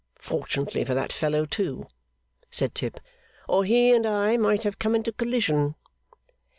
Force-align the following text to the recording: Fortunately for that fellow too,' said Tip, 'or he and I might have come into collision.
Fortunately 0.17 0.83
for 0.83 0.95
that 0.95 1.13
fellow 1.13 1.45
too,' 1.45 1.85
said 2.49 2.73
Tip, 2.73 2.99
'or 3.47 3.65
he 3.65 3.93
and 3.93 4.07
I 4.07 4.35
might 4.35 4.63
have 4.63 4.79
come 4.79 4.95
into 4.95 5.11
collision. 5.11 5.75